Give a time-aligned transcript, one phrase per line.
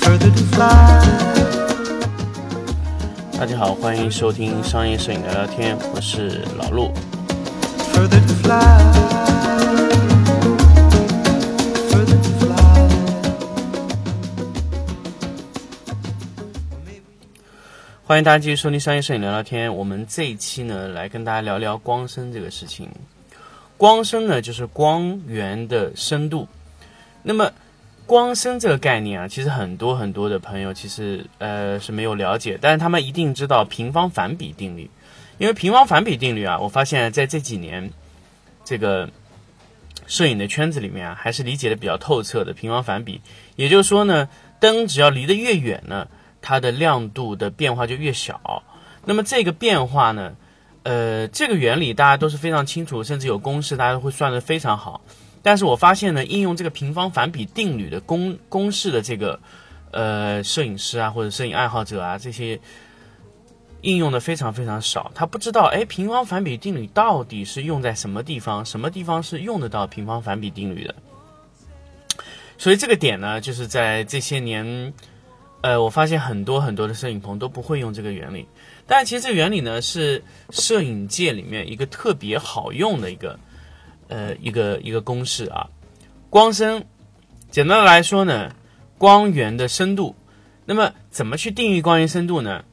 [0.00, 0.98] further to fly.
[3.38, 6.90] 大家好欢迎收听商业摄影聊聊天我是老陆。
[18.04, 22.88] 欢迎大家继续收听商业摄影聊聊天我们这一期呢来跟大家聊聊光深这个事情。
[23.78, 26.46] 光深呢，就是光源的深度。
[27.22, 27.50] 那么，
[28.04, 34.90] 光深这个概念啊，其实很多很多的朋友其实呃是没有了解，但是他们一定知道平方反比定律。
[35.38, 37.90] 因为平方反比定律啊，我发现在这几年
[38.64, 39.08] 这个
[40.06, 42.52] 摄影的圈子里面啊，还是理解的比较透彻的。
[42.52, 43.22] 平方反比，
[43.56, 44.28] 也就是说呢，
[44.60, 46.08] 灯只要离得越远呢。
[46.40, 48.62] 它的亮度的变化就越小，
[49.04, 50.34] 那么这个变化呢，
[50.88, 55.02] 呃，这个原理大家都是非常清楚，甚至有公式，大家都会算得非常好。
[55.42, 59.38] 但是我发现呢，应用这个平方反比定律的公公式的这个
[59.90, 62.58] 呃摄影师啊，或者摄影爱好者啊，这些
[63.82, 65.12] 应用的非常非常少。
[65.14, 70.94] 他不知道，哎，平方反比定律到底是用在什么地方，什么地方是用得到平方反比定律的。
[72.56, 74.94] 所以这个点呢，就是在这些年。
[75.60, 78.46] 呃，我发现很多很多的摄影棚都不会用这个原理，
[78.88, 83.38] 但其实这个原理呢是摄影界里面一个特别好用的一个
[84.08, 85.68] 呃一个一个公式啊。
[86.30, 86.86] 光深，
[87.50, 88.54] 简单的来说呢，
[88.96, 90.16] 光源的深度。
[90.64, 92.64] 那么怎么去定义光源深度呢？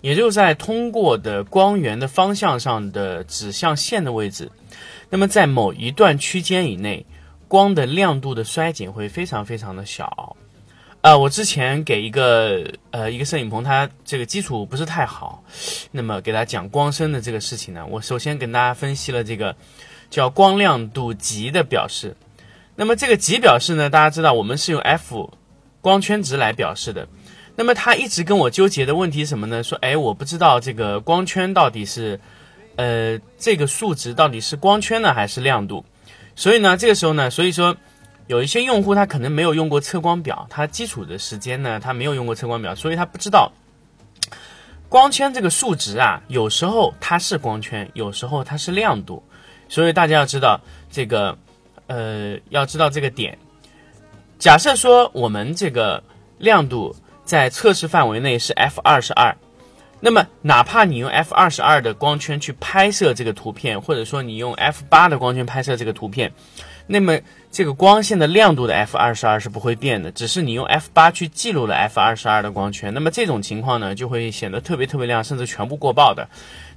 [0.00, 4.50] 也就在通过的光源的方向上的指向线的位置，
[5.08, 7.06] 那么在某一段区间以内，
[7.48, 10.36] 光的亮度的衰减会非常非常的小。
[11.04, 15.44] 啊，我之前给一个呃一个摄影棚，它这个基础不是太好，
[15.90, 19.54] 那么给大家讲光深的这个事情呢，我首先跟大家分析了这个
[20.08, 22.16] 叫光亮度级的表示。
[22.74, 25.30] 那么这个级表示呢，大家知道我们是用 f
[25.82, 27.06] 光圈值来表示的。
[27.54, 29.62] 那么他一直跟我纠结的问题什么呢？
[29.62, 32.18] 说哎，我不知道这个光圈到底是
[32.76, 35.84] 呃这个数值到底是光圈呢还是亮度？
[36.34, 37.76] 所以呢，这个时候呢，所以说。
[38.26, 43.52] 有一些用户他可能没有用过测光表，他基础的时间呢，他没有用过测光表，所以他不知道
[44.88, 49.22] 光圈这个数值啊，有时候它是光圈，有时候它是亮度，
[49.68, 51.36] 所以大家要知道这个，
[51.86, 53.36] 呃，要知道这个点。
[54.38, 56.02] 假设说我们这个
[56.38, 59.36] 亮度在测试范围内是 f 二十二，
[60.00, 66.32] 那么哪怕你用 f 二十二的光圈去拍摄这个图片，或者说你用 f 八的光圈拍摄这个图片。
[66.86, 67.18] 那么
[67.50, 72.92] 这个光线的亮度的 f 二十二是不会变的，只是你用 f 八去记录了 f 二十二的光圈。
[72.92, 76.28] 那么这种情况呢，就会显得特别特别亮，甚至全部过曝的。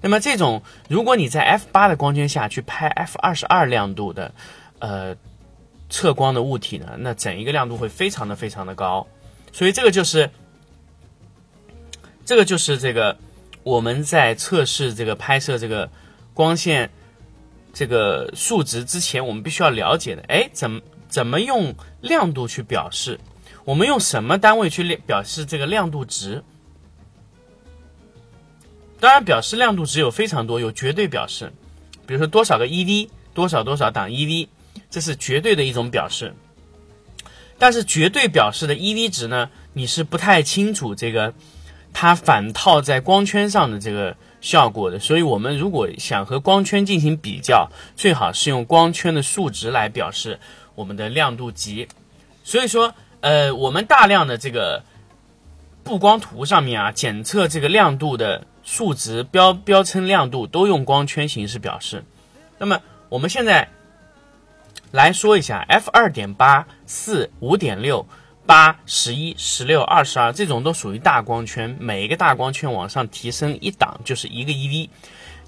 [0.01, 4.31] 那么这种，如果你在 f 八的光圈下去拍 f 二十二亮度的，
[4.79, 5.15] 呃，
[5.89, 9.05] 测光的物体呢，那整一个亮度会非常的非常的高。
[9.51, 10.29] 所以这个就是，
[12.23, 13.17] 这个就是这个
[13.63, 15.89] 我们在测试这个拍摄这个
[16.33, 16.91] 光线。
[17.77, 23.19] 这个数值之前我们必须要了解的，哎，怎么怎么用亮度去表示？
[23.65, 26.43] 我们用什么单位去表示这个亮度值？
[28.99, 31.53] 当然，表示亮度值有非常多，有绝对表示，
[32.07, 34.47] 比如说多少个 EV，多少多少档 EV，
[34.89, 36.33] 这是绝对的一种表示。
[37.59, 41.31] 但是绝对表示的 EV 值呢，你是不太清楚这个
[41.93, 44.17] 它反套在光圈上的这个。
[44.39, 50.39] 效果的，所以我们如果想和光圈进行比较，最好是用光圈的数值来表示
[50.75, 51.87] 我们的亮度级。
[52.43, 54.83] 所以说，呃，我们大量的这个
[55.83, 62.03] 布光图上面啊，检测这个亮度的数值标标称亮度，都用光圈形式表示。
[62.57, 63.69] 那么我们现在
[64.91, 68.07] 来说一下 f 二点八四五点六。
[68.47, 71.75] 八、十一、十六、二十二，这种都属于大光圈。
[71.81, 74.89] 每一个大光圈往上提升一档，就是一个 EV，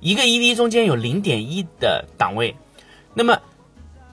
[0.02, 2.54] 一个 EV 中间有零点一的档位。
[3.14, 3.40] 那么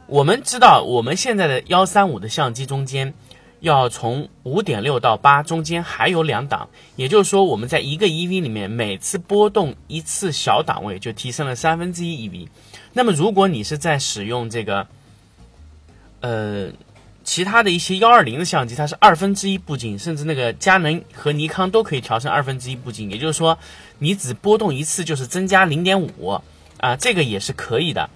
[0.07, 3.13] 我们知道，我们现在的幺三五的相机中间，
[3.59, 12.47] 要从五点六到八中间还有两档，也就是说，我们在一个 EV 里面每次波动一次小档位，就提升了三分之一 EV。
[12.93, 14.87] 那么如果你是在使用这个，
[16.21, 16.71] 呃。
[17.27, 23.59] 其他的一些幺二零的相机，它是二分之一步进，甚至那个佳能和尼康都可以调成二分之一步进，也就是说，
[23.99, 26.41] 你只波动一次就是增加零点五
[26.79, 28.09] 啊，这个也是可以的。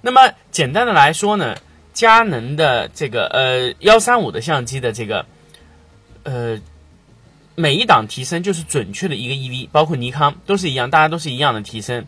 [0.00, 1.56] 那么简单的来说呢，
[1.92, 5.26] 佳能的这个呃幺三五的相机的这个
[6.22, 6.56] 呃
[7.56, 12.06] 每一档提升就是准确的一个 EV，包括尼康都是一样，大家都是一样的提升。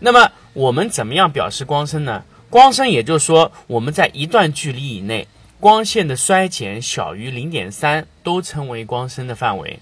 [0.00, 2.24] 那么我们怎么样表示光深呢？
[2.48, 5.28] 光深也就是说我们在一段距离以内。
[5.64, 9.80] 光线的衰减小于零点三，都称为光深的范围。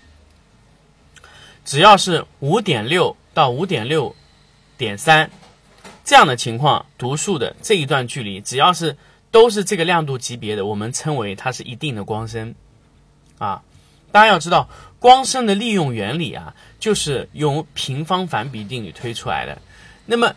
[1.65, 4.15] 只要是五点六到五点六
[4.79, 5.29] 点三
[6.05, 8.97] 这样的情况读数的这一段距离，只要是
[9.33, 12.55] 都是这个亮度级别的，我们称为它是一定的光深
[13.39, 13.65] 啊。
[14.13, 14.69] 大家要知道，
[15.01, 19.61] 光深的利用原理啊，就是用平方反比定律推出来的。
[20.07, 20.37] 那么，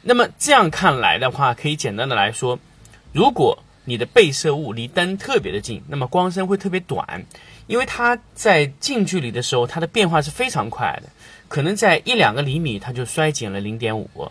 [0.00, 2.58] 那么这样看来的话，可以简单的来说，
[3.12, 7.24] 如果你的被摄物离灯特别的近，那么光深会特别短，
[7.66, 11.08] 因为它在近距离的时候，它的变化是非常快的，
[11.48, 14.30] 可能在一两个厘米，它就衰减了零点五。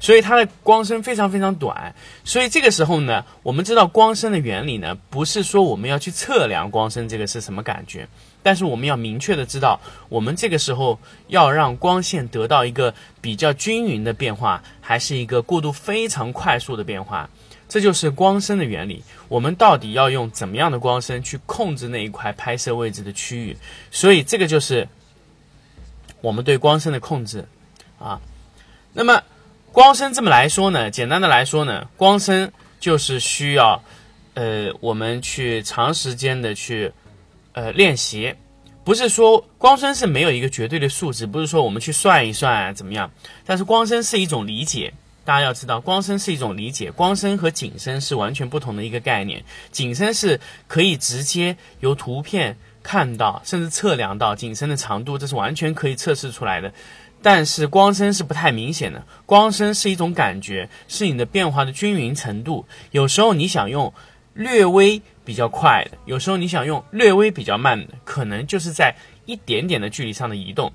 [0.00, 8.06] 所以它的光深非常非常短，所以这个时候呢，我们知道光深的原理呢，不是说我们要去测量光深这个是什么感觉，
[8.42, 17.28] 但是我们要明确的知道，我们这个时候要让光线得到一个比较均匀的变化，还是一个过渡非常快速的变化，
[17.68, 19.04] 这就是光深的原理。
[19.28, 23.56] 我们到底要用怎么样的光深去控制那一块拍摄位置的区域？
[23.90, 24.88] 所以这个就是
[26.20, 27.46] 我们对光深的控制
[27.98, 28.20] 啊。
[28.92, 29.22] 那么。
[29.70, 32.50] 光深这么来说呢，简单的来说呢，光深
[32.80, 33.80] 就是需要，
[34.34, 36.90] 呃，我们去长时间的去，
[37.52, 38.34] 呃，练习，
[38.82, 43.12] 不是说光深是没有一个绝对的数值，不是说我们去算一算怎么样，
[43.44, 44.94] 但是光深是一种理解，
[45.28, 56.72] 大家要知道，光深是一种理解，光深和景深是完全不同的一个概念，景深是可以直接由图片看到，甚至测量到景深的长度，这是完全可以测试出来的。
[57.20, 62.64] 但是光深是不太明显的，光深是一种感觉，是你的变化的均匀程度。
[62.92, 63.92] 有时候你想用
[64.32, 68.96] 略微比较快的，有时候你想用略微比较慢的，可能就是在
[69.26, 70.72] 一点点的距离上的移动。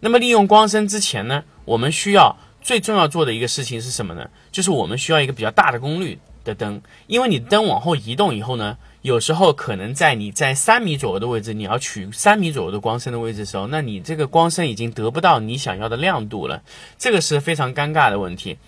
[0.00, 4.28] 那么利用光深之前呢，我们需要最重要做的一个事情是什么呢？
[4.52, 8.76] 就是我们需要一个比较大的功率的灯，因为你灯往后移动以后呢。
[9.00, 16.62] 有时候可能在你在三米左右的位置，你要取三米左右的光深的位置的时候，那你这个光深已经得不到你想要的亮度了，
[16.98, 18.58] 这个是非常尴尬的问题。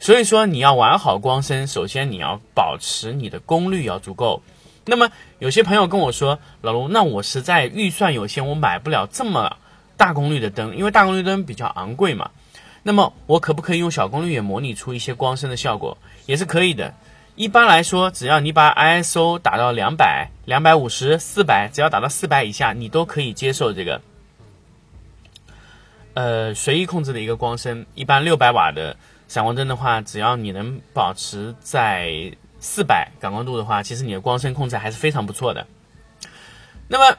[0.00, 4.42] 所以说你要玩好光深，首先你要保持你的功率要足够。
[4.86, 9.56] 那么有些朋友跟我说，老卢，那我实在预算有限，我买不了这么
[9.96, 12.30] 大功率的灯，因为大功率灯比较昂贵嘛。
[12.82, 15.98] 那么我可不可以用小功率也模拟出一些光深的效果？
[16.26, 16.94] 也是可以的。
[17.34, 24.00] 一般来说，只要你把 ISO 打到两百、两百五十、四百，只要打到四百以下，你都可以接受这个，
[26.14, 27.84] 呃，随意控制的一个光深。
[27.94, 28.96] 一般六百瓦的
[29.28, 35.66] 闪光灯的话，只要你能保持在四百感光度的话，其实你的光深控制还是非常不错的。
[36.88, 37.18] 那么，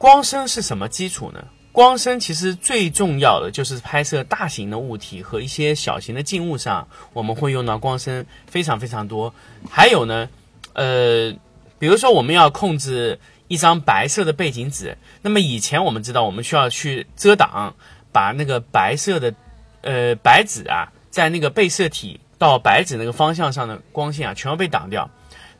[0.00, 1.44] 光深是什么基础呢？
[1.72, 9.34] 光深其实最重要的就是拍摄大型的物体和一些小型的静物上，我们会用到光深非常非常多。
[9.68, 10.30] 还有呢，
[10.72, 11.30] 呃，
[11.78, 17.74] 比如说我们要控制一张白色的背景纸，那么以前我们知道我们需要去遮挡，
[18.10, 19.34] 把那个白色的
[19.82, 25.10] 呃白纸啊，在那个被摄体到白纸那个方向上的光线啊，全部被挡掉。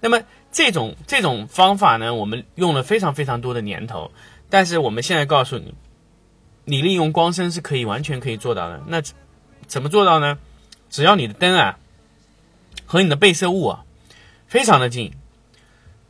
[0.01, 0.19] 那么
[0.53, 4.11] 这种这种方法呢，我们用了非常非常多的年头，
[4.49, 5.75] 但是我们现在告诉你。
[6.67, 8.81] 你利用光声是可以完全可以做到的。
[8.87, 9.03] 那
[9.67, 10.39] 怎么做到呢？
[10.89, 11.79] 只要你的灯啊
[12.85, 13.85] 和你的被摄物啊
[14.47, 15.13] 非常的近，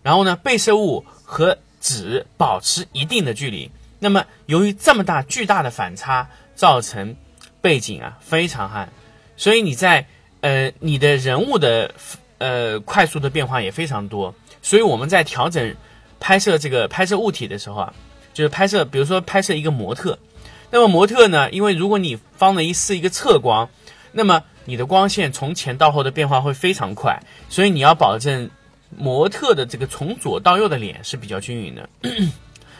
[0.02, 3.70] 然后呢被摄物和纸保持一定的距离。
[4.00, 7.16] 那么由于这么大巨大的反差，造成
[7.62, 8.92] 背景啊非常暗，
[9.36, 10.06] 所以你在
[10.42, 11.94] 呃你的人物的
[12.40, 14.34] 呃快速的变化也非常多。
[14.60, 15.74] 所以我们在调整
[16.18, 17.94] 拍摄这个拍摄物体的时候啊，
[18.34, 20.18] 就是拍摄，比如说拍摄一个模特。
[20.72, 21.50] 那么模特呢？
[21.50, 23.68] 因为如果你方的一是一个侧光，
[24.12, 27.18] 那么你的光线从前到后的变化会非常快，
[27.48, 28.50] 所以你要保证
[28.96, 31.88] 模特的这个从左到右的脸是比较均匀的。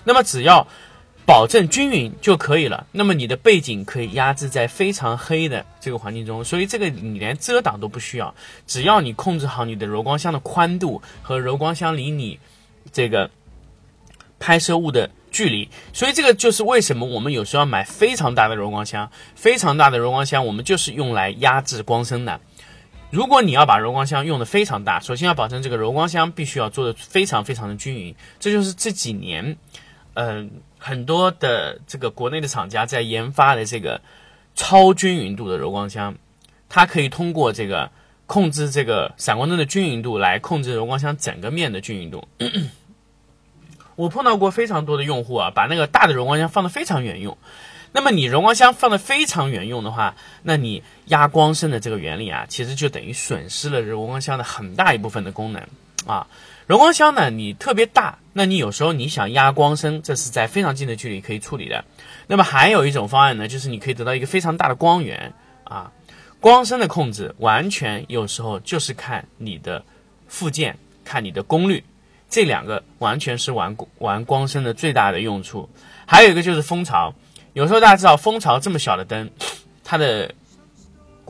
[0.04, 0.66] 那么只要
[1.30, 2.88] 保证均匀就可以了。
[2.90, 8.34] 那么你的背景可以压制在非常黑的这个环境中，所以这个你连遮挡都不需要，
[8.66, 12.40] 只要你控制好你的柔光箱的宽度和柔光箱离你
[12.90, 13.30] 这个
[14.40, 15.08] 拍摄物的。
[15.30, 22.40] 距离，所以这个就是为什么我们有时候要买非常大的柔光箱，非常大的柔光箱，我们就是用来压制光深的。
[23.12, 28.12] 如果你要把柔光箱用的非常大，首先要保证这个柔光箱必须要做的非常非常的均匀。
[28.40, 29.56] 这就是这几年，
[30.22, 34.02] 嗯，很多的这个国内的厂家在研发的这个
[34.54, 36.16] 超均匀度的柔光箱，
[36.68, 37.90] 它可以通过这个
[38.26, 42.28] 控制这个闪光灯的均匀度来控制柔光箱整个面的均匀度。
[43.96, 47.38] 我碰到过非常多的用户啊，把那个大的柔光箱放得非常远用。
[47.92, 55.62] 那么你柔光箱放得非常远用的话，那你压光深的这个原理啊，其实就等于损失了柔光箱的很大一部分的功能
[56.04, 56.26] 啊。
[56.70, 61.84] 柔光箱呢，你特别大，那你有时候你想压光声，这是在非常近的距离可以处理的。
[62.28, 65.34] 那么还有一种方案呢，就是你可以得到一个非常大的光源
[65.64, 65.90] 啊。
[66.38, 69.84] 光声的控制完全有时候就是看你的
[70.28, 71.82] 附件，看你的功率，
[72.28, 75.68] 这两个完全是玩玩光声的最大的用处。
[76.06, 77.12] 还有一个就是蜂巢，
[77.52, 79.28] 有时候大家知道蜂巢这么小的灯，
[79.82, 80.32] 它的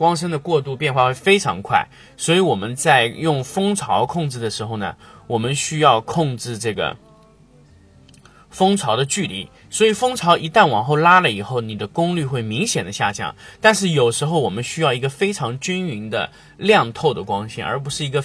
[0.01, 4.95] 光深的过度变化会非常快，所以我们在用蜂巢控制的时候呢。
[5.27, 6.97] 我们需要控制这个
[8.49, 13.33] 蜂巢的距离，所以蜂巢一旦往后拉了以后，你的功率会明显的下降。
[13.61, 18.21] 但是有时候我们需要一个非常均匀的亮透的光线，而不是一个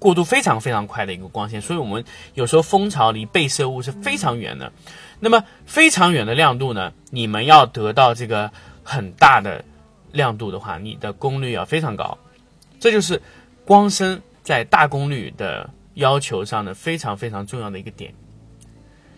[0.00, 1.60] 过度非常非常快的一个光线。
[1.60, 4.72] 所以我们有时候蜂巢离被摄物是非常远的。
[5.20, 6.92] 那么非常远的亮度呢？
[7.10, 8.50] 你们要得到这个
[8.82, 9.64] 很大的
[10.12, 12.16] 亮度的话，你的功率要非常高。
[12.78, 13.20] 这就是
[13.64, 15.70] 光深在大功率的。
[15.94, 18.14] 要求上的非常非常重要的一个点，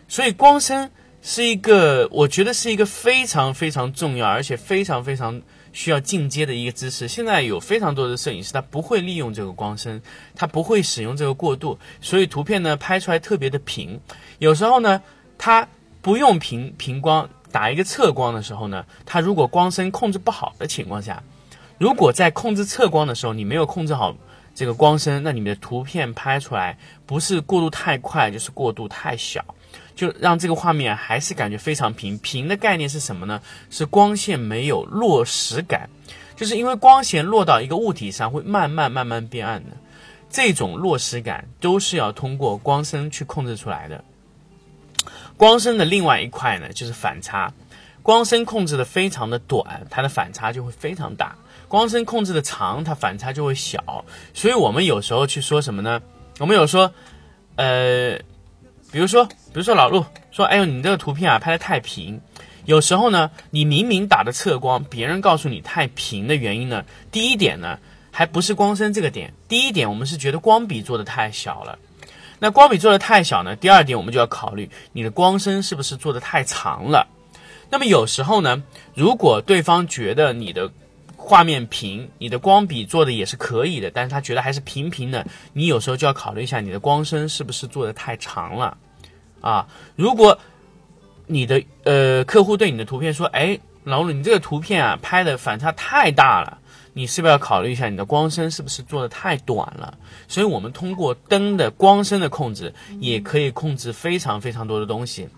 [0.09, 0.91] 所以光深
[1.23, 5.41] 是一个，我觉得是一个非常非常重要，而且非常非常
[5.73, 7.07] 需要进阶的一个知识。
[7.07, 10.03] 现在有非常多的摄影师，他不会利用这个光深，
[10.35, 14.01] 他不会使用这个过渡，所以图片呢拍出来特别的平。
[14.41, 15.01] 有时候呢，
[15.39, 15.69] 他
[16.03, 21.23] 不用平平光，打一个侧光的时候呢，它如果光深控制不好的情况下，
[21.79, 24.17] 如果在控制侧光的时候你没有控制好。
[24.57, 29.45] 这个光深，那你们的图片拍出来不是过渡太快，就是过渡太小，
[29.97, 32.17] 就让这个画面还是感觉非常平。
[32.19, 33.41] 平的概念是什么呢？
[33.69, 35.91] 是光线没有落实感，
[36.37, 39.71] 就是因为光线落到一个物体上会慢慢慢慢变暗的，
[40.31, 44.05] 这种落实感都是要通过光深去控制出来的。
[45.37, 47.53] 光深的另外一块呢，就是反差，
[48.03, 51.37] 光深控制的非常的短，它的反差就会非常大。
[51.67, 56.01] 光深控制的长，它反差就会小，所以我们有时候去说什么呢？
[56.39, 56.93] 我们有说，
[57.57, 58.17] 呃，
[58.93, 62.21] 比如说，比如说老陆说，哎呦，你这个图片啊拍的太平。
[62.65, 67.79] 有时候呢，你明明打的侧光，别人告诉你太平的原因呢，第一点呢，
[68.11, 71.79] 还不是光深这个点，第一点我们是觉得光比做的太小了。
[72.39, 77.07] 那光比做的太小呢，第二点我们就要考虑你的光深是不是做的太长了。
[77.71, 78.63] 那么有时候呢，
[78.95, 80.71] 如果对方觉得你的
[81.17, 88.77] 画面平，你的光比做的也是可以的，但是他觉得还是平平的，你有时候就要考虑一下你的光深是不是做的太长了，
[89.41, 90.39] 啊，如果
[91.27, 96.59] 你的呃客户对你的图片说，哎，老鲁你这个图片啊拍的反差太大了，
[96.95, 99.99] 你是不是要考虑一下你的光深是不是做的太短了？
[100.27, 105.29] 所以我们通过灯的光深的控制，也可以控制非常非常多的东西。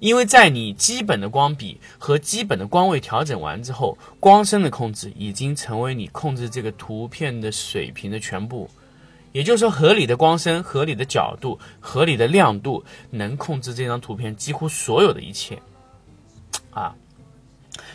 [0.00, 8.68] 因为在你基本的光比和基本的光位调整完之后，光深的控制已经成为你控制这个图片的水平的全部。
[9.32, 15.60] 也就是说，合理的光深、合理的角度、合理的亮度，能控制这张图片几乎所有的一切。
[16.70, 16.94] 啊，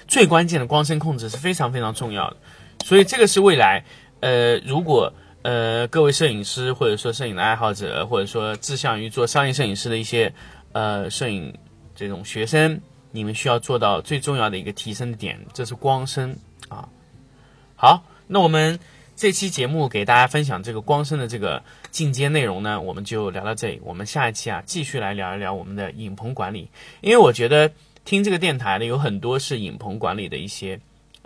[0.08, 2.38] 最关键的光深控制是非常非常重要的。
[2.86, 3.84] 所以这个是未来，
[4.20, 10.34] 呃，如果呃各位摄影师或者说摄影的爱好者，或者说志向于做商业摄影师的一些
[10.72, 11.54] 呃摄影。
[11.96, 12.80] 这种学生，
[13.12, 16.34] 你们需要做到最重要的一个提升的点，这是光深
[16.70, 16.88] 啊。
[17.76, 18.80] 好，那我们
[19.18, 23.82] 这期节目给大家分享这个光深的这个进阶内容呢，我们就聊到这里。
[23.84, 26.70] 我们下一期啊，继续来聊一聊我们的影棚管理，
[27.02, 27.70] 因为我觉得
[28.06, 30.80] 听这个电台的有很多是影棚管理的一些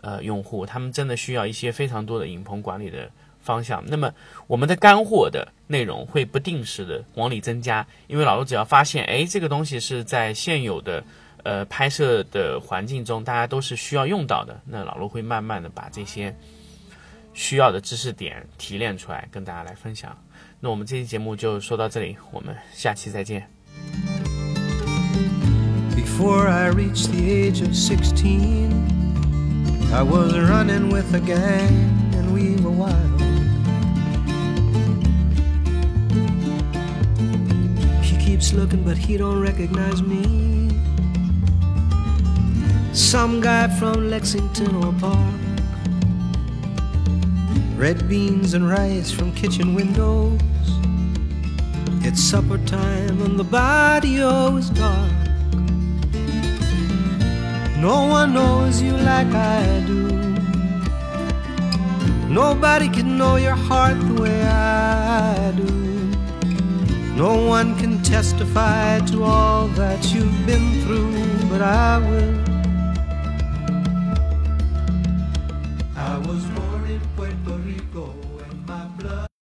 [0.03, 3.09] 呃用户，他们真的需要一些非常多的影棚管理的。
[3.45, 4.13] 方向，那么
[4.47, 11.03] 我们的干货的内容会不定时的往里增加，因为老陆只要发现，哎，这个东西是在现有的
[11.43, 16.33] 呃拍摄的环境中，大家都是需要用到的，那老陆会慢慢的把这些
[17.33, 20.17] 需要的知识点提炼出来，跟大家来分享。
[20.61, 23.45] 那我们这期节目就说到这里，我们下期再见。
[25.97, 28.71] Before I reach the age of sixteen,
[29.93, 33.21] I was running with a gang and we were wild.
[38.03, 40.71] He keeps looking, but he don't recognize me.
[42.91, 45.39] Some guy from Lexington or Park.
[47.77, 50.41] Red beans and rice from kitchen windows.
[52.01, 55.22] It's supper time and the barrio is dark.
[57.83, 60.07] No one knows you like I do.
[62.29, 65.69] Nobody can know your heart the way I do.
[67.17, 72.52] No one can testify to all that you've been through, but I will.